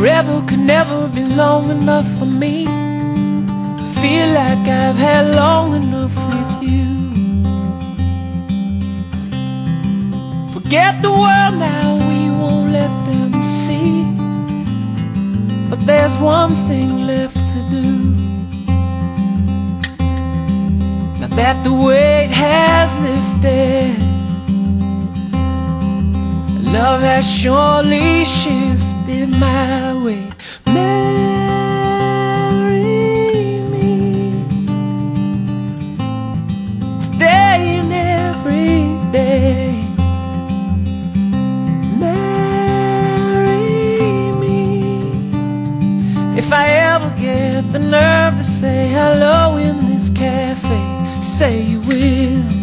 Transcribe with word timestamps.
Forever 0.00 0.42
could 0.46 0.60
never 0.60 1.08
be 1.08 1.22
long 1.22 1.68
enough 1.68 2.08
for 2.18 2.24
me 2.24 2.64
to 2.64 3.84
feel 4.00 4.28
like 4.32 4.66
I've 4.66 4.96
had 4.96 5.34
long 5.34 5.74
enough 5.74 6.16
with 6.32 6.52
you. 6.62 6.88
Forget 10.54 11.02
the 11.02 11.10
world 11.10 11.54
now, 11.60 11.98
we 12.08 12.30
won't 12.40 12.72
let 12.72 12.92
them 13.04 13.42
see. 13.42 14.06
But 15.68 15.84
there's 15.84 16.16
one 16.16 16.54
thing 16.66 17.06
left 17.06 17.36
to 17.52 17.60
do. 17.68 17.86
Now 21.20 21.28
that 21.40 21.62
the 21.62 21.74
weight 21.74 22.30
has 22.30 22.98
lifted, 23.08 23.98
love 26.72 27.02
has 27.02 27.30
surely 27.30 28.24
shifted 28.24 28.79
my 29.26 29.94
way. 30.04 30.30
Marry 30.66 31.10
me 37.90 37.92
every 37.92 39.12
day. 39.12 39.72
Marry 41.98 43.58
me 44.42 45.12
if 46.38 46.52
I 46.52 46.66
ever 46.94 47.10
get 47.20 47.72
the 47.72 47.78
nerve 47.78 48.36
to 48.36 48.44
say 48.44 48.88
hello 48.88 49.56
in 49.56 49.86
this 49.86 50.10
cafe. 50.10 50.80
Say 51.22 51.62
you 51.62 51.80
will. 51.80 52.59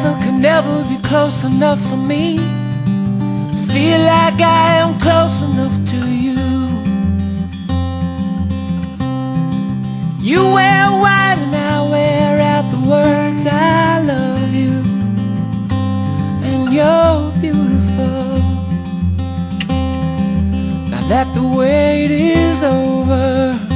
Together 0.00 0.24
could 0.24 0.40
never 0.40 0.84
be 0.84 0.96
close 1.02 1.44
enough 1.44 1.78
for 1.78 1.96
me 1.98 2.38
to 2.38 3.62
feel 3.70 4.00
like 4.00 4.40
I 4.40 4.76
am 4.76 4.98
close 4.98 5.42
enough 5.42 5.76
to 5.90 5.96
you. 6.08 6.40
You 10.18 10.40
wear 10.54 10.90
white 11.02 11.36
and 11.44 11.54
I 11.54 11.86
wear 11.90 12.40
out 12.40 12.70
the 12.70 12.80
words 12.88 13.44
I 13.46 14.00
love 14.00 14.54
you, 14.54 14.80
and 16.48 16.72
you're 16.72 17.32
beautiful. 17.42 18.38
Now 20.88 21.02
that 21.08 21.28
the 21.34 21.42
wait 21.42 22.10
is 22.10 22.62
over, 22.62 23.69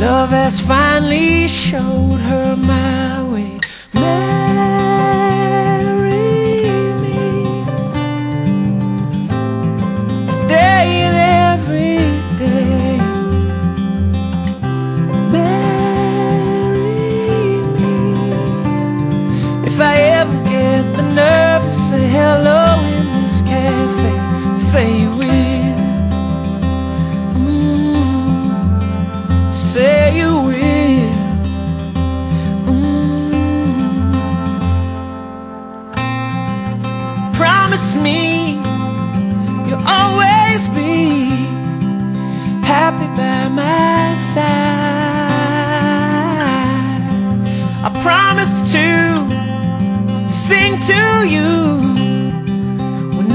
love 0.00 0.30
has 0.30 0.60
finally 0.60 1.46
showed 1.46 2.20
her 2.20 2.56
my 2.56 3.22
way. 3.30 3.60
Marry 3.92 4.49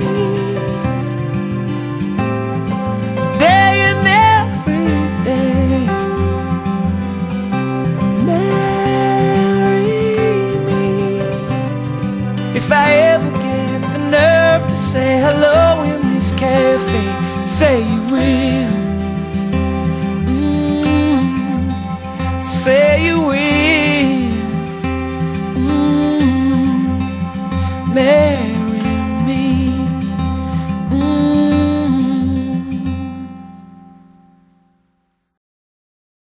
me 0.01 0.19
today 3.27 3.77
and 3.91 4.07
every 4.39 4.95
day. 5.25 5.87
Marry 8.25 9.93
me 10.67 10.85
if 12.57 12.67
I 12.71 12.75
ever 13.15 13.42
nerve 14.13 14.69
to 14.69 14.77
say 14.77 15.21
hello 15.25 15.83
in 15.85 16.03
this 16.13 16.33
cafe. 16.33 17.43
Say 17.43 17.81
you 17.81 18.01
will. 18.13 18.62